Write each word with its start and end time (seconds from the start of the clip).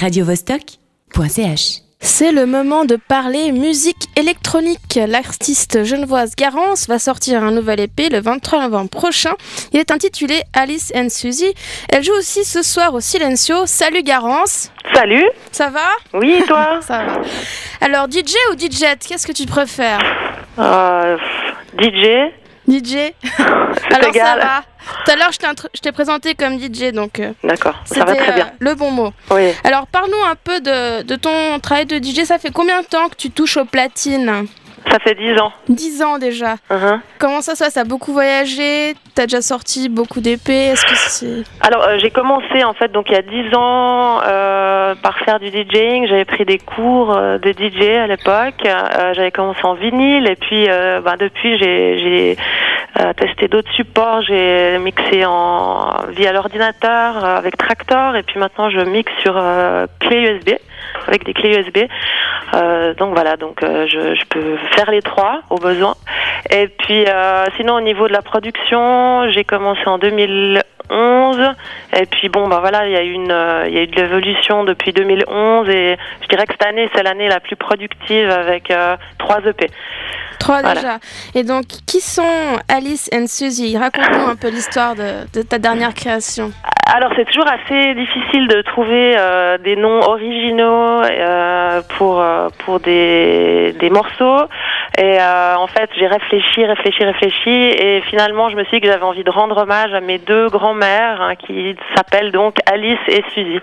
radiovostok.ch. 0.00 1.82
C'est 2.02 2.32
le 2.32 2.46
moment 2.46 2.86
de 2.86 2.96
parler 2.96 3.52
musique 3.52 4.08
électronique. 4.16 4.98
L'artiste 5.06 5.84
genevoise 5.84 6.34
Garance 6.34 6.88
va 6.88 6.98
sortir 6.98 7.42
un 7.44 7.50
nouvel 7.50 7.80
EP 7.80 8.08
le 8.08 8.20
23 8.20 8.62
novembre 8.62 8.88
prochain. 8.88 9.34
Il 9.74 9.78
est 9.78 9.90
intitulé 9.90 10.40
Alice 10.54 10.90
and 10.96 11.10
Suzy. 11.10 11.52
Elle 11.90 12.02
joue 12.02 12.14
aussi 12.14 12.44
ce 12.46 12.62
soir 12.62 12.94
au 12.94 13.00
Silencio. 13.00 13.66
Salut 13.66 14.02
Garance. 14.02 14.72
Salut. 14.94 15.28
Ça 15.52 15.68
va? 15.68 15.88
Oui, 16.14 16.32
et 16.32 16.46
toi? 16.46 16.80
Ça 16.86 17.04
va. 17.04 17.20
Alors 17.82 18.06
DJ 18.10 18.34
ou 18.50 18.58
DJ 18.58 18.96
Qu'est-ce 19.06 19.26
que 19.26 19.32
tu 19.32 19.44
préfères? 19.44 20.00
Euh, 20.58 21.18
DJ. 21.78 22.32
DJ 22.70 23.12
Alors 23.38 24.14
ça 24.14 24.36
va. 24.36 24.64
Tout 25.04 25.10
à 25.10 25.16
l'heure, 25.16 25.30
je 25.32 25.80
t'ai 25.80 25.92
présenté 25.92 26.34
comme 26.34 26.58
DJ, 26.58 26.92
donc 26.92 27.20
euh, 27.20 27.32
D'accord, 27.44 27.74
ça 27.84 28.04
va 28.04 28.14
très 28.14 28.32
bien. 28.32 28.46
Euh, 28.46 28.56
le 28.60 28.74
bon 28.74 28.90
mot. 28.90 29.12
Oui. 29.30 29.52
Alors, 29.62 29.86
parle-nous 29.86 30.24
un 30.30 30.34
peu 30.42 30.60
de, 30.60 31.02
de, 31.02 31.16
ton 31.16 31.58
travail 31.60 31.86
de 31.86 31.96
DJ. 32.02 32.24
Ça 32.24 32.38
fait 32.38 32.50
combien 32.50 32.80
de 32.80 32.86
temps 32.86 33.08
que 33.08 33.16
tu 33.16 33.30
touches 33.30 33.56
aux 33.58 33.64
platines? 33.66 34.46
Ça 34.90 34.98
fait 34.98 35.14
10 35.14 35.38
ans. 35.40 35.52
10 35.68 36.02
ans 36.02 36.18
déjà. 36.18 36.54
Uh-huh. 36.70 37.00
Comment 37.18 37.42
ça 37.42 37.54
se 37.54 37.62
passe? 37.62 37.74
T'as 37.74 37.84
beaucoup 37.84 38.12
voyagé? 38.12 38.94
T'as 39.14 39.24
déjà 39.24 39.42
sorti 39.42 39.88
beaucoup 39.88 40.20
d'épées? 40.20 40.72
Est-ce 40.72 40.84
que 40.84 40.94
c'est... 40.94 41.44
Alors, 41.60 41.86
euh, 41.86 41.98
j'ai 41.98 42.10
commencé 42.10 42.64
en 42.64 42.72
fait, 42.72 42.90
donc 42.90 43.06
il 43.08 43.12
y 43.12 43.16
a 43.16 43.22
10 43.22 43.54
ans, 43.54 44.20
euh, 44.26 44.94
par 44.96 45.18
faire 45.20 45.38
du 45.38 45.48
DJing. 45.48 46.08
J'avais 46.08 46.24
pris 46.24 46.44
des 46.44 46.58
cours 46.58 47.16
euh, 47.16 47.38
de 47.38 47.52
DJ 47.52 47.82
à 47.98 48.06
l'époque. 48.06 48.66
J'avais 49.12 49.30
commencé 49.30 49.60
en 49.64 49.74
vinyle 49.74 50.28
et 50.28 50.36
puis 50.36 50.66
bah, 51.04 51.16
depuis, 51.18 51.58
j'ai, 51.58 52.36
testé 53.16 53.48
d'autres 53.48 53.70
supports. 53.72 54.22
J'ai 54.22 54.78
mixé 54.78 55.24
en 55.24 55.90
via 56.08 56.32
l'ordinateur 56.32 57.24
avec 57.24 57.56
Tractor 57.56 58.16
et 58.16 58.22
puis 58.22 58.38
maintenant 58.38 58.70
je 58.70 58.80
mixe 58.80 59.12
sur 59.22 59.40
clé 60.00 60.20
USB 60.20 60.50
avec 61.06 61.24
des 61.24 61.34
clés 61.34 61.56
USB. 61.56 61.78
Euh, 62.54 62.94
donc 62.94 63.14
voilà, 63.14 63.36
donc 63.36 63.62
euh, 63.62 63.86
je, 63.86 64.14
je, 64.14 64.24
peux 64.26 64.56
faire 64.74 64.90
les 64.90 65.02
trois 65.02 65.42
au 65.50 65.56
besoin. 65.56 65.94
Et 66.50 66.68
puis 66.68 67.04
euh, 67.06 67.46
sinon 67.56 67.74
au 67.74 67.80
niveau 67.80 68.08
de 68.08 68.12
la 68.12 68.22
production, 68.22 69.30
j'ai 69.30 69.44
commencé 69.44 69.82
en 69.86 69.98
2011 69.98 71.38
et 71.96 72.06
puis 72.06 72.28
bon 72.28 72.48
bah 72.48 72.58
voilà, 72.60 72.86
il 72.86 72.92
y 72.92 72.96
a 72.96 73.02
eu 73.02 73.12
une 73.12 73.34
il 73.68 73.74
y 73.74 73.78
a 73.78 73.82
eu 73.82 73.86
de 73.86 73.96
l'évolution 73.96 74.64
depuis 74.64 74.92
2011 74.92 75.68
et 75.68 75.96
je 76.22 76.28
dirais 76.28 76.46
que 76.46 76.52
cette 76.52 76.66
année 76.66 76.88
c'est 76.94 77.02
l'année 77.02 77.28
la 77.28 77.40
plus 77.40 77.56
productive 77.56 78.28
avec 78.28 78.72
trois 79.18 79.38
EP. 79.46 79.68
Trois 80.40 80.62
voilà. 80.62 80.74
déjà. 80.80 80.98
Et 81.34 81.44
donc, 81.44 81.66
qui 81.86 82.00
sont 82.00 82.58
Alice 82.68 83.08
et 83.12 83.26
Suzy? 83.26 83.76
Raconte-nous 83.76 84.26
un 84.26 84.36
peu 84.36 84.48
l'histoire 84.48 84.96
de, 84.96 85.28
de, 85.34 85.42
ta 85.42 85.58
dernière 85.58 85.92
création. 85.94 86.50
Alors, 86.92 87.12
c'est 87.14 87.24
toujours 87.24 87.46
assez 87.46 87.94
difficile 87.94 88.48
de 88.48 88.62
trouver 88.62 89.14
euh, 89.16 89.58
des 89.58 89.76
noms 89.76 90.00
originaux 90.00 91.02
euh, 91.02 91.82
pour, 91.96 92.20
euh, 92.20 92.48
pour 92.64 92.80
des, 92.80 93.76
des 93.78 93.90
morceaux. 93.90 94.48
Et 94.98 95.20
euh, 95.20 95.54
en 95.56 95.68
fait, 95.68 95.88
j'ai 95.96 96.08
réfléchi, 96.08 96.64
réfléchi, 96.66 97.04
réfléchi. 97.04 97.50
Et 97.50 98.00
finalement, 98.08 98.48
je 98.48 98.56
me 98.56 98.64
suis 98.64 98.78
dit 98.78 98.80
que 98.80 98.92
j'avais 98.92 99.04
envie 99.04 99.22
de 99.22 99.30
rendre 99.30 99.58
hommage 99.58 99.94
à 99.94 100.00
mes 100.00 100.18
deux 100.18 100.48
grands-mères 100.48 101.20
hein, 101.20 101.36
qui 101.36 101.76
s'appellent 101.94 102.32
donc 102.32 102.56
Alice 102.66 102.98
et 103.06 103.22
Suzy. 103.34 103.60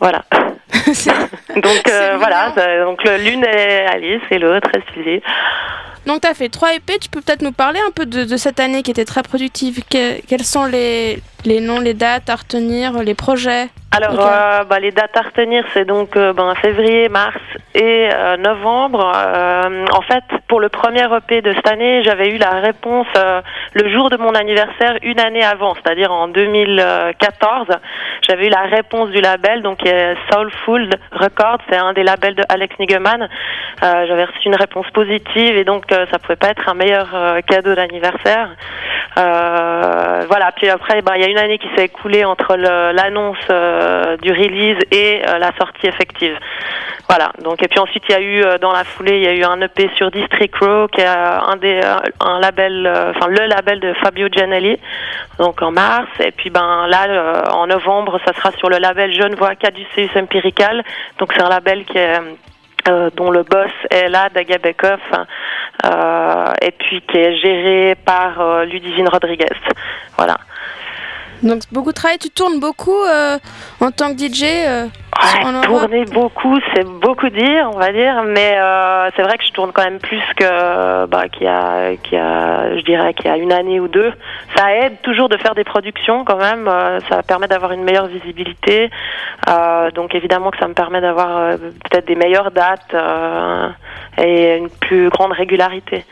Voilà. 0.00 0.24
donc, 1.54 1.90
voilà. 2.18 2.52
Donc, 2.84 3.04
l'une 3.24 3.44
est 3.44 3.86
Alice 3.86 4.22
et 4.32 4.38
l'autre 4.40 4.70
est 4.74 4.82
Suzy. 4.94 5.22
Donc, 6.06 6.22
tu 6.22 6.28
as 6.28 6.34
fait 6.34 6.48
trois 6.48 6.74
EP. 6.74 6.98
Tu 6.98 7.08
peux 7.08 7.20
peut-être 7.20 7.42
nous 7.42 7.52
parler 7.52 7.78
un 7.86 7.90
peu 7.92 8.06
de, 8.06 8.24
de, 8.24 8.36
cette 8.36 8.58
année 8.58 8.82
qui 8.82 8.90
était 8.90 9.04
très 9.04 9.22
productive. 9.22 9.84
Que, 9.90 10.20
quels 10.26 10.44
sont 10.44 10.64
les, 10.64 11.20
les 11.44 11.60
noms, 11.60 11.80
les 11.80 11.94
dates 11.94 12.30
à 12.30 12.36
retenir, 12.36 13.02
les 13.02 13.14
projets 13.14 13.68
alors, 13.90 14.12
okay. 14.12 14.22
euh, 14.22 14.64
bah, 14.64 14.78
les 14.80 14.90
dates 14.90 15.16
à 15.16 15.22
retenir, 15.22 15.64
c'est 15.72 15.86
donc 15.86 16.14
euh, 16.14 16.34
ben, 16.34 16.54
février, 16.56 17.08
mars 17.08 17.38
et 17.74 18.10
euh, 18.12 18.36
novembre. 18.36 19.12
Euh, 19.16 19.86
en 19.92 20.02
fait, 20.02 20.24
pour 20.46 20.60
le 20.60 20.68
premier 20.68 21.04
EP 21.04 21.40
de 21.40 21.54
cette 21.54 21.66
année, 21.66 22.02
j'avais 22.04 22.28
eu 22.28 22.36
la 22.36 22.60
réponse 22.60 23.06
euh, 23.16 23.40
le 23.72 23.90
jour 23.90 24.10
de 24.10 24.18
mon 24.18 24.34
anniversaire 24.34 24.98
une 25.02 25.18
année 25.18 25.42
avant, 25.42 25.74
c'est-à-dire 25.74 26.12
en 26.12 26.28
2014. 26.28 27.68
J'avais 28.28 28.48
eu 28.48 28.50
la 28.50 28.64
réponse 28.64 29.08
du 29.08 29.22
label, 29.22 29.62
donc 29.62 29.78
Soulful 30.30 30.90
Records, 31.12 31.60
c'est 31.70 31.78
un 31.78 31.94
des 31.94 32.02
labels 32.02 32.34
de 32.34 32.42
Alex 32.50 32.78
Nigeman. 32.78 33.26
j'avais 33.80 34.24
reçu 34.24 34.48
une 34.48 34.56
réponse 34.56 34.86
positive 34.92 35.56
et 35.56 35.64
donc 35.64 35.84
ça 35.88 36.18
pouvait 36.18 36.36
pas 36.36 36.48
être 36.48 36.68
un 36.68 36.74
meilleur 36.74 37.08
cadeau 37.46 37.74
d'anniversaire. 37.74 38.50
Voilà. 39.16 40.52
Puis 40.56 40.68
après, 40.68 41.02
ben, 41.02 41.14
il 41.16 41.22
y 41.22 41.24
a 41.24 41.28
une 41.28 41.38
année 41.38 41.58
qui 41.58 41.68
s'est 41.76 41.84
écoulée 41.84 42.24
entre 42.24 42.56
l'annonce 42.56 43.48
du 44.22 44.32
release 44.32 44.78
et 44.90 45.22
euh, 45.26 45.38
la 45.38 45.52
sortie 45.56 45.86
effective. 45.86 46.36
Voilà. 47.08 47.32
Donc 47.42 47.62
et 47.62 47.68
puis 47.68 47.78
ensuite 47.78 48.04
il 48.08 48.12
y 48.12 48.14
a 48.14 48.20
eu 48.20 48.42
euh, 48.42 48.58
dans 48.58 48.72
la 48.72 48.84
foulée 48.84 49.16
il 49.16 49.22
y 49.22 49.26
a 49.26 49.34
eu 49.34 49.44
un 49.44 49.60
EP 49.62 49.90
sur 49.96 50.10
District 50.10 50.54
Row 50.56 50.88
qui 50.88 51.00
est 51.00 51.06
un 51.06 51.56
des 51.56 51.80
un 52.20 52.38
label 52.38 52.86
enfin 52.86 53.28
le 53.28 53.46
label 53.46 53.80
de 53.80 53.94
Fabio 53.94 54.28
Gianelli 54.28 54.78
donc 55.38 55.62
en 55.62 55.70
mars 55.70 56.08
et 56.20 56.32
puis 56.32 56.50
ben 56.50 56.86
là 56.86 57.50
en 57.54 57.66
novembre 57.66 58.20
ça 58.26 58.34
sera 58.34 58.50
sur 58.52 58.68
le 58.68 58.76
label 58.76 59.10
Genevois 59.10 59.54
Caduceus 59.54 60.10
Empirical 60.16 60.84
donc 61.18 61.32
c'est 61.32 61.42
un 61.42 61.48
label 61.48 61.86
qui 61.86 61.96
est 61.96 62.20
euh, 62.88 63.10
dont 63.16 63.30
le 63.30 63.42
boss 63.42 63.70
est 63.90 64.08
là, 64.08 64.30
Daga 64.32 64.56
Bekoff, 64.58 65.00
euh, 65.12 65.24
et 65.84 66.70
puis 66.72 67.02
qui 67.02 67.16
est 67.16 67.36
géré 67.38 67.96
par 68.04 68.40
euh, 68.40 68.64
Ludivine 68.64 69.08
Rodriguez. 69.08 69.46
Voilà. 70.16 70.38
Donc 71.42 71.62
beaucoup 71.70 71.90
de 71.90 71.94
travail, 71.94 72.18
tu 72.18 72.30
tournes 72.30 72.58
beaucoup 72.58 73.04
euh, 73.04 73.38
en 73.80 73.90
tant 73.90 74.14
que 74.14 74.18
DJ 74.18 74.42
euh, 74.44 74.86
ouais, 75.22 75.62
Tourner 75.62 76.04
beaucoup, 76.06 76.58
c'est 76.74 76.86
beaucoup 76.86 77.28
dire, 77.28 77.70
on 77.72 77.78
va 77.78 77.92
dire, 77.92 78.22
mais 78.24 78.58
euh, 78.58 79.10
c'est 79.16 79.22
vrai 79.22 79.38
que 79.38 79.44
je 79.44 79.52
tourne 79.52 79.72
quand 79.72 79.84
même 79.84 79.98
plus 79.98 80.22
que 80.36 81.06
bah, 81.06 81.28
qu'il 81.28 81.44
y 81.44 81.48
a, 81.48 81.96
qu'il 81.96 82.14
y 82.14 82.20
a, 82.20 82.76
je 82.76 82.82
dirais 82.82 83.14
qu'il 83.14 83.26
y 83.26 83.28
a 83.28 83.36
une 83.36 83.52
année 83.52 83.80
ou 83.80 83.88
deux. 83.88 84.12
Ça 84.56 84.74
aide 84.74 85.00
toujours 85.02 85.28
de 85.28 85.36
faire 85.36 85.54
des 85.54 85.64
productions 85.64 86.24
quand 86.24 86.38
même, 86.38 86.68
euh, 86.68 87.00
ça 87.08 87.22
permet 87.22 87.48
d'avoir 87.48 87.72
une 87.72 87.84
meilleure 87.84 88.06
visibilité, 88.06 88.90
euh, 89.48 89.90
donc 89.90 90.14
évidemment 90.14 90.50
que 90.50 90.58
ça 90.58 90.68
me 90.68 90.74
permet 90.74 91.00
d'avoir 91.00 91.56
peut-être 91.58 92.06
des 92.06 92.16
meilleures 92.16 92.50
dates 92.50 92.94
et 94.18 94.56
une 94.56 94.70
plus 94.70 95.08
grande 95.08 95.32
régularité. 95.32 96.04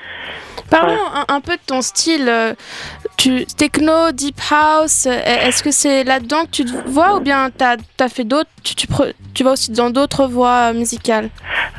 Parlons 0.70 0.92
ouais. 0.92 1.24
un, 1.28 1.34
un, 1.34 1.40
peu 1.40 1.52
de 1.52 1.62
ton 1.66 1.82
style. 1.82 2.30
Tu, 3.16 3.46
techno, 3.46 4.12
deep 4.12 4.38
house, 4.50 5.06
est-ce 5.06 5.62
que 5.62 5.70
c'est 5.70 6.04
là-dedans 6.04 6.44
que 6.44 6.50
tu 6.50 6.64
te 6.64 6.88
vois 6.88 7.16
ou 7.16 7.20
bien 7.20 7.50
tu 7.56 7.64
as, 7.64 7.76
as, 7.98 8.08
fait 8.08 8.24
d'autres 8.24 8.50
tu, 8.62 8.74
tu, 8.74 8.86
tu, 9.34 9.44
vas 9.44 9.52
aussi 9.52 9.72
dans 9.72 9.90
d'autres 9.90 10.26
voies 10.26 10.72
musicales? 10.72 11.30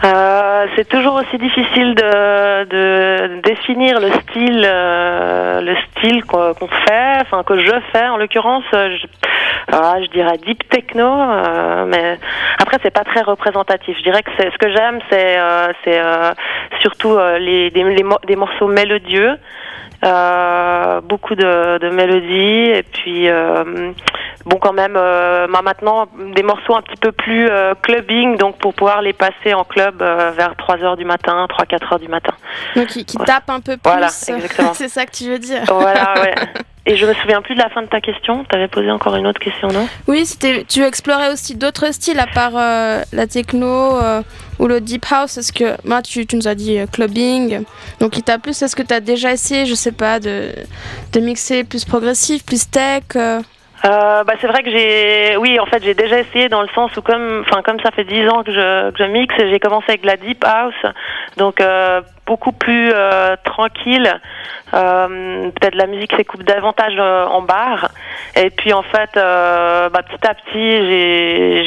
Euh, 0.04 0.66
C'est 0.76 0.88
toujours 0.88 1.16
aussi 1.16 1.38
difficile 1.38 1.96
de, 1.96 2.64
de 2.66 3.42
définir 3.42 4.00
le 4.00 4.10
style, 4.12 4.66
euh, 4.66 5.62
le 5.62 5.76
style 5.92 6.24
qu'on 6.24 6.54
qu 6.54 6.66
fait, 6.88 7.18
enfin 7.22 7.44
que 7.44 7.60
je 7.60 7.74
fais 7.92 8.08
en 8.08 8.18
l'occurrence. 8.18 8.64
Je, 8.72 9.06
ah, 9.72 9.96
je 10.02 10.08
dirais 10.08 10.38
deep 10.46 10.68
techno, 10.70 11.06
euh, 11.06 11.86
mais 11.86 12.20
après 12.60 12.78
c'est 12.84 12.94
pas 12.94 13.04
très 13.04 13.22
représentatif. 13.22 13.98
Je 13.98 14.04
dirais 14.04 14.24
que 14.24 14.32
c'est 14.38 14.52
ce 14.52 14.58
que 14.58 14.70
j'aime, 14.70 15.00
c'est 15.10 15.38
c'est 15.84 16.02
surtout 16.82 17.18
les, 17.40 17.70
des, 17.72 17.84
les, 17.84 18.06
des 18.28 18.36
morceaux 18.36 18.68
mélodieux. 18.68 19.38
Euh, 20.06 21.02
beaucoup 21.02 21.34
de, 21.34 21.80
de, 21.80 21.90
mélodies 21.90 22.70
et 22.70 22.84
puis 22.84 23.28
euh, 23.30 23.92
bon 24.46 24.58
quand 24.58 24.72
même 24.72 24.96
euh, 24.96 25.48
maintenant 25.48 26.06
des 26.36 26.44
morceaux 26.44 26.76
un 26.76 26.84
petit 26.84 26.98
peu 26.98 27.12
plus 27.12 27.48
euh, 27.50 27.74
clubbing 27.82 28.38
donc 28.38 28.60
pour 28.60 28.76
pouvoir 28.76 29.02
les 29.02 29.14
passer 29.14 29.56
en 29.56 29.64
club 29.64 30.04
euh, 30.04 30.30
vers 30.38 30.56
3 30.56 30.84
heures 30.84 30.98
du 30.98 31.06
matin 31.06 31.48
3 31.50 31.66
4 31.66 31.94
heures 31.94 32.00
du 32.00 32.10
matin. 32.10 32.34
Donc 32.76 32.86
qui, 32.90 33.06
qui 33.06 33.18
tape 33.18 33.50
un 33.50 33.60
peu 33.60 33.76
plus. 33.76 33.82
voilà 33.86 34.06
exactement. 34.06 34.74
C'est 34.76 34.88
ça 34.88 35.08
que 35.08 35.12
tu 35.14 35.32
veux 35.32 35.40
dire. 35.40 35.64
Voilà 35.68 36.14
ouais 36.22 36.36
Et 36.90 36.96
je 36.96 37.06
me 37.06 37.14
souviens 37.16 37.42
plus 37.42 37.54
de 37.54 37.60
la 37.60 37.68
fin 37.68 37.82
de 37.82 37.88
ta 37.88 38.00
question. 38.00 38.46
Tu 38.50 38.56
avais 38.56 38.70
posé 38.70 38.90
encore 38.90 39.18
une 39.18 39.28
autre 39.28 39.42
question, 39.42 39.68
non? 39.68 39.90
Oui, 40.08 40.26
c'était. 40.26 40.64
Tu 40.64 40.84
explorais 40.84 41.34
aussi 41.34 41.56
d'autres 41.56 41.94
styles 41.94 42.18
à 42.18 42.28
part 42.28 42.54
euh, 42.56 43.02
la 43.12 43.28
techno 43.28 43.98
euh, 43.98 44.22
ou 44.58 44.68
le 44.68 44.80
deep 44.80 45.06
house. 45.12 45.38
Est-ce 45.38 45.52
que 45.52 45.76
moi, 45.86 46.02
tu, 46.02 46.26
tu, 46.26 46.38
nous 46.38 46.48
as 46.48 46.56
dit 46.56 46.80
euh, 46.80 46.86
clubbing. 46.88 47.66
Donc, 48.00 48.18
il 48.18 48.24
t'a 48.24 48.40
plus. 48.40 48.62
Est-ce 48.62 48.74
que 48.74 48.84
tu 48.84 48.94
as 48.94 49.02
déjà 49.02 49.34
essayé, 49.34 49.66
je 49.66 49.76
sais 49.76 49.92
pas, 49.92 50.22
de, 50.22 50.54
de 51.12 51.20
mixer 51.20 51.66
plus 51.66 51.84
progressif, 51.84 52.46
plus 52.46 52.70
tech 52.72 53.04
euh, 53.86 54.24
bah 54.24 54.34
c'est 54.42 54.48
vrai 54.48 54.64
que 54.64 54.72
j'ai, 54.72 55.38
oui, 55.38 55.60
en 55.60 55.68
fait, 55.68 55.84
j'ai 55.84 55.94
déjà 55.94 56.20
essayé 56.20 56.50
dans 56.50 56.64
le 56.64 56.68
sens 56.70 56.96
où 56.98 57.02
comme, 57.02 57.44
enfin, 57.48 57.62
comme 57.62 57.80
ça 57.80 57.92
fait 57.92 58.06
dix 58.06 58.28
ans 58.28 58.44
que 58.44 58.52
je, 58.52 58.90
que 58.92 58.98
je 58.98 59.04
mixe, 59.04 59.36
j'ai 59.38 59.60
commencé 59.60 59.86
avec 59.90 60.04
la 60.04 60.18
deep 60.18 60.44
house, 60.44 60.74
donc 61.38 61.62
euh, 61.62 62.02
beaucoup 62.26 62.52
plus 62.52 62.90
euh, 62.92 63.36
tranquille. 63.44 64.20
Euh, 64.74 65.50
peut-être 65.52 65.76
la 65.76 65.88
musique 65.88 66.14
s'écoute 66.16 66.44
davantage 66.44 66.96
euh, 66.98 67.26
en 67.26 67.42
bar. 67.42 67.90
Et 68.36 68.50
puis 68.50 68.74
en 68.74 68.84
fait, 68.84 69.12
bah, 69.16 69.90
petit 70.04 70.28
à 70.28 70.34
petit, 70.34 70.72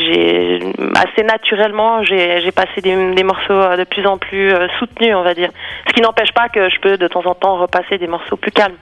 j'ai, 0.05 0.61
assez 0.94 1.23
naturellement, 1.23 2.02
j'ai, 2.05 2.52
passé 2.52 2.81
des, 2.81 3.14
des, 3.14 3.25
morceaux 3.25 3.76
de 3.76 3.85
plus 3.85 4.06
en 4.06 4.19
plus 4.19 4.52
soutenus, 4.79 5.14
on 5.17 5.23
va 5.23 5.35
dire. 5.35 5.50
Ce 5.88 5.93
qui 5.93 6.00
n'empêche 6.00 6.32
pas 6.32 6.49
que 6.49 6.69
je 6.69 6.79
peux 6.81 6.97
de 6.97 7.08
temps 7.08 7.26
en 7.26 7.35
temps 7.35 7.56
repasser 7.56 7.99
des 7.99 8.06
morceaux 8.06 8.37
plus 8.37 8.52
calmes. 8.52 8.76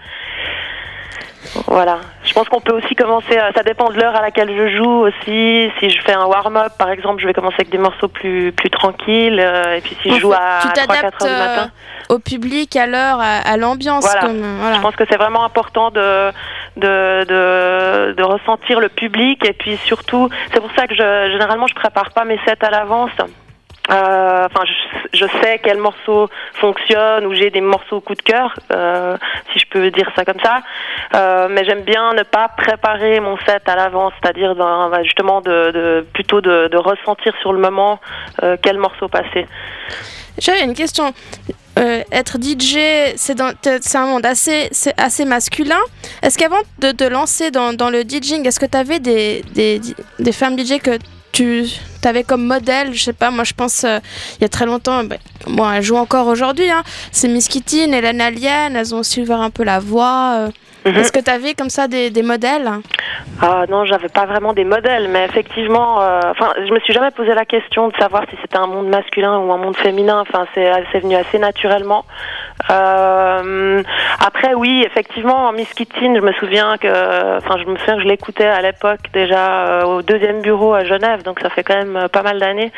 Voilà. 1.67 2.01
Je 2.25 2.33
pense 2.33 2.49
qu'on 2.49 2.61
peut 2.61 2.73
aussi 2.73 2.95
commencer. 2.95 3.39
ça 3.55 3.63
dépend 3.63 3.91
de 3.91 3.99
l'heure 3.99 4.15
à 4.15 4.23
laquelle 4.23 4.51
je 4.55 4.77
joue 4.77 5.07
aussi. 5.07 5.71
Si 5.79 5.91
je 5.91 6.03
fais 6.03 6.13
un 6.13 6.27
warm-up, 6.27 6.73
par 6.79 6.91
exemple, 6.91 7.21
je 7.21 7.27
vais 7.27 7.33
commencer 7.33 7.57
avec 7.59 7.71
des 7.71 7.79
morceaux 7.79 8.09
plus 8.09 8.53
plus 8.53 8.71
tranquilles. 8.71 9.41
et 9.41 9.81
puis 9.81 9.97
si 10.03 10.15
je 10.15 10.21
joue 10.21 10.33
à 10.33 10.61
3-4 10.61 11.05
heures 11.05 11.11
du 11.23 11.29
matin. 11.29 11.71
Au 12.09 12.19
public, 12.19 12.75
à 12.77 12.87
l'heure, 12.87 13.21
à, 13.21 13.57
l'ambiance. 13.57 14.05
Voilà. 14.05 14.77
Je 14.77 14.81
pense 14.81 14.97
que 14.97 15.05
c'est 15.11 15.19
vraiment 15.19 15.45
important 15.45 15.91
de 15.91 16.31
de, 16.77 17.25
de, 17.25 18.13
de 18.13 18.23
ressentir 18.23 18.81
le 18.81 18.89
public 18.89 19.45
et 19.45 19.53
puis 19.53 19.77
surtout, 19.85 20.29
c'est 20.53 20.61
pour 20.61 20.71
ça 20.77 20.87
que 20.87 20.95
je, 20.95 21.31
généralement 21.33 21.67
je 21.67 21.75
prépare 21.75 22.11
pas 22.11 22.25
mes 22.25 22.39
sets 22.47 22.65
à 22.65 22.71
l'avance. 22.71 23.11
Euh, 23.91 24.49
je, 25.15 25.25
sais 25.41 25.61
quel 25.63 25.79
morceau 25.79 26.29
fonctionne 26.55 27.25
ou 27.25 27.33
j'ai 27.33 27.51
des 27.51 27.63
morceaux 27.63 28.01
coup 28.01 28.15
de 28.15 28.23
cœur, 28.23 28.55
euh, 28.71 29.17
si 29.53 29.59
je 29.59 29.67
peux 29.71 29.91
dire 29.91 30.11
ça 30.15 30.25
comme 30.25 30.41
ça. 30.43 30.61
Euh, 31.15 31.49
mais 31.51 31.65
j'aime 31.65 31.83
bien 31.83 32.13
ne 32.13 32.23
pas 32.23 32.49
préparer 32.49 33.21
mon 33.21 33.39
set 33.47 33.63
à 33.67 33.77
l'avance, 33.77 34.13
c'est-à-dire 34.21 34.55
bah, 34.55 35.03
justement 35.03 35.41
de, 35.41 36.07
plutôt 36.13 36.41
de, 36.41 36.77
ressentir 36.77 37.35
sur 37.41 37.53
le 37.53 37.59
moment 37.59 37.99
quel 38.63 38.79
morceau 38.79 39.09
passer. 39.09 39.47
J'avais 40.39 40.63
une 40.63 40.75
question. 40.75 41.13
Être 41.77 42.39
DJ, 42.41 43.15
c'est 43.17 43.41
un 43.41 44.07
monde 44.07 44.27
assez, 44.27 44.71
masculin. 45.25 45.79
Est-ce 46.23 46.37
qu'avant 46.37 46.61
de 46.79 46.91
te 46.91 47.05
lancer 47.05 47.51
dans, 47.51 47.91
le 47.91 48.03
DJing, 48.03 48.47
est-ce 48.47 48.61
que 48.61 48.67
tu 48.67 48.77
avais 48.77 49.01
des, 49.01 49.43
des, 49.55 49.81
des, 50.19 50.33
femmes 50.33 50.59
DJ 50.59 50.79
que 50.79 50.99
tu 51.33 51.65
avais 52.05 52.25
comme 52.25 52.45
modèle 52.45 52.95
Je 52.95 53.05
sais 53.05 53.13
pas, 53.13 53.31
moi 53.31 53.45
je 53.45 53.55
pense 53.55 53.85
euh, 53.85 53.99
il 54.39 54.43
y 54.43 54.45
a 54.45 54.49
très 54.49 54.67
longtemps, 54.67 55.05
bah, 55.05 55.17
moi 55.47 55.77
elles 55.77 55.83
jouent 55.83 55.97
encore 55.97 56.27
aujourd'hui, 56.27 56.71
hein, 56.71 56.83
c'est 57.13 57.29
Miss 57.29 57.49
Kitty, 57.49 57.81
Hélène 57.81 58.21
Alien, 58.21 58.77
elles 58.77 58.95
ont 58.95 58.99
aussi 58.99 59.21
ouvert 59.21 59.41
un 59.41 59.51
peu 59.51 59.65
la 59.65 59.81
voix. 59.81 60.35
Euh. 60.37 60.51
Mhm. 60.93 60.99
Est-ce 60.99 61.13
que 61.13 61.21
tu 61.21 61.31
avais 61.31 61.55
comme 61.55 61.71
ça 61.71 61.89
des, 61.89 62.11
des 62.11 62.23
modèles? 62.23 62.71
Ah, 63.41 63.65
Non, 63.69 63.85
j'avais 63.85 64.09
pas 64.09 64.27
vraiment 64.27 64.53
des 64.53 64.65
modèles, 64.65 65.09
mais 65.09 65.25
effectivement, 65.25 66.01
euh, 66.01 66.21
enfin, 66.31 66.53
je 66.67 66.73
me 66.73 66.81
suis 66.81 66.93
jamais 66.93 67.11
posé 67.11 67.35
la 67.35 67.45
question 67.45 67.89
de 67.89 67.97
savoir 67.97 68.25
si 68.31 68.37
c'était 68.41 68.57
un 68.59 68.67
monde 68.67 68.89
masculin 68.89 69.39
ou 69.39 69.53
un 69.53 69.59
monde 69.59 69.77
féminin. 69.77 70.21
Enfin, 70.21 70.47
c'est 70.55 71.01
venu 71.01 71.15
assez 71.15 71.39
naturellement. 71.39 72.05
Euh, 72.71 73.83
après, 74.25 74.55
oui, 74.55 74.83
effectivement, 74.87 75.53
Miss 75.53 75.73
Kittin, 75.75 76.15
je 76.17 76.21
me 76.21 76.33
souviens 76.33 76.77
que, 76.79 77.39
enfin, 77.39 77.57
je 77.59 77.71
me 77.71 77.77
souviens 77.79 77.97
que 77.97 78.03
je 78.03 78.09
l'écoutais 78.09 78.47
à 78.47 78.61
l'époque 78.63 79.01
déjà 79.13 79.67
euh, 79.67 79.85
au 79.85 80.03
deuxième 80.03 80.43
bureau 80.43 80.75
à 80.75 80.85
Genève, 80.85 81.23
donc 81.23 81.41
ça 81.41 81.51
fait 81.51 81.63
quand 81.63 81.77
même 81.77 82.09
pas 82.13 82.23
mal 82.23 82.39
d'années. 82.39 82.73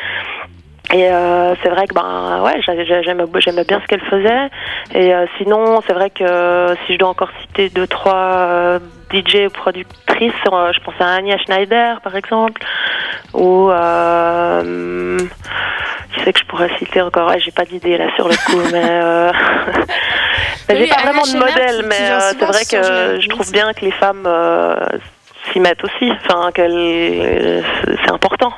Et 0.93 1.07
euh, 1.07 1.55
c'est 1.63 1.69
vrai 1.69 1.87
que 1.87 1.93
ben 1.93 2.41
ouais, 2.43 2.61
j'aimais 2.65 3.63
bien 3.63 3.79
ce 3.81 3.87
qu'elle 3.87 4.01
faisait. 4.01 4.49
Et 4.93 5.13
euh, 5.13 5.25
sinon, 5.37 5.81
c'est 5.87 5.93
vrai 5.93 6.09
que 6.09 6.75
si 6.85 6.93
je 6.93 6.99
dois 6.99 7.07
encore 7.09 7.29
citer 7.41 7.69
deux 7.69 7.87
trois 7.87 8.13
euh, 8.13 8.79
DJ 9.13 9.47
productrices, 9.53 10.33
je 10.43 10.79
pense 10.83 10.95
à 10.99 11.15
Anya 11.15 11.37
Schneider 11.37 12.01
par 12.01 12.13
exemple, 12.15 12.61
ou 13.33 13.69
qui 16.13 16.19
sais 16.25 16.33
que 16.33 16.39
je 16.39 16.45
pourrais 16.45 16.69
citer 16.77 17.01
encore? 17.01 17.29
Ouais, 17.29 17.39
j'ai 17.39 17.51
pas 17.51 17.63
d'idée 17.63 17.97
là 17.97 18.13
sur 18.15 18.27
le 18.27 18.35
coup, 18.35 18.59
mais 18.73 19.31
j'ai 20.75 20.87
pas 20.87 21.03
vraiment 21.03 21.23
de 21.23 21.37
modèle, 21.37 21.85
mais 21.87 22.19
c'est 22.37 22.45
vrai 22.45 22.65
que 22.65 23.21
je 23.21 23.29
trouve 23.29 23.49
bien 23.51 23.71
que 23.71 23.85
les 23.85 23.91
femmes 23.91 24.27
s'y 25.53 25.61
mettent 25.61 25.85
aussi, 25.85 26.11
enfin 26.11 26.51
qu'elles 26.51 27.63
c'est 28.03 28.11
important. 28.11 28.51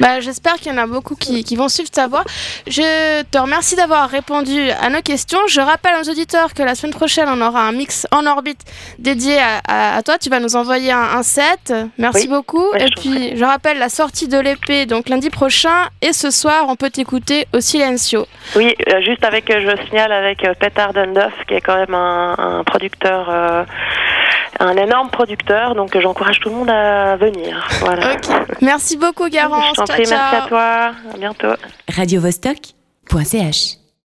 Bah, 0.00 0.20
J'espère 0.20 0.54
qu'il 0.54 0.72
y 0.72 0.74
en 0.74 0.78
a 0.78 0.86
beaucoup 0.86 1.14
qui, 1.14 1.44
qui, 1.44 1.56
vont 1.56 1.68
suivre 1.68 1.90
ta 1.90 2.06
voix. 2.06 2.24
Je 2.66 3.22
te 3.22 3.38
remercie 3.38 3.76
d'avoir 3.76 4.08
répondu 4.08 4.70
à 4.70 4.90
nos 4.90 5.02
questions. 5.02 5.38
Je 5.48 5.60
rappelle 5.60 5.94
aux 6.00 6.08
auditeurs 6.08 6.54
que 6.54 6.62
la 6.62 6.74
semaine 6.74 6.94
prochaine, 6.94 7.28
on 7.28 7.40
aura 7.40 7.62
un 7.62 7.72
mix 7.72 8.06
en 8.10 8.26
orbite 8.26 8.60
dédié 8.98 9.38
à, 9.38 9.96
à, 9.96 10.02
toi. 10.02 10.18
Tu 10.18 10.30
vas 10.30 10.40
nous 10.40 10.56
envoyer 10.56 10.92
un, 10.92 11.22
set. 11.22 11.72
Merci 11.98 12.28
beaucoup. 12.28 12.66
et 12.76 12.90
puis, 13.00 13.36
je 13.36 13.44
rappelle 13.44 13.78
la 13.78 13.88
sortie 13.88 14.28
de 14.28 14.38
l'épée, 14.38 14.86
donc 14.86 15.08
lundi 15.08 15.30
prochain. 15.30 15.88
Et 16.02 16.12
ce 16.12 16.30
soir, 16.30 16.66
on 16.68 16.76
peut 16.76 16.90
t'écouter 16.90 17.46
au 17.52 17.60
Silencio. 17.60 18.26
Oui, 18.56 18.74
euh, 18.88 19.00
juste 19.00 19.24
avec, 19.24 19.50
euh, 19.50 19.60
je 19.60 19.86
signale 19.86 20.12
avec 20.12 20.44
euh, 20.44 20.54
Petar 20.54 20.92
Dunduff, 20.92 21.32
qui 21.46 21.54
est 21.54 21.60
quand 21.60 21.76
même 21.76 21.94
un, 21.94 22.34
un 22.38 22.64
producteur. 22.64 23.66
Un 24.60 24.76
énorme 24.76 25.10
producteur, 25.10 25.74
donc 25.74 25.98
j'encourage 25.98 26.40
tout 26.40 26.48
le 26.48 26.54
monde 26.56 26.70
à 26.70 27.16
venir. 27.16 27.66
Voilà. 27.80 28.16
Merci 28.60 28.96
beaucoup, 28.96 29.28
Garance. 29.28 29.64
Je 29.70 29.74
t'en 29.74 29.84
prie, 29.84 30.04
merci 30.08 30.36
à 30.36 30.46
toi. 30.48 30.92
À 31.12 31.18
bientôt. 31.18 31.54
Radio 31.88 32.20
-Vostok 32.20 32.74